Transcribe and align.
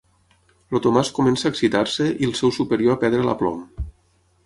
El 0.77 0.81
Tomàs 0.85 1.11
comença 1.19 1.47
a 1.49 1.53
excitar-se 1.55 2.09
i 2.25 2.31
el 2.31 2.35
seu 2.43 2.57
superior 2.59 2.99
a 2.99 3.03
perdre 3.07 3.25
l'aplom. 3.31 3.65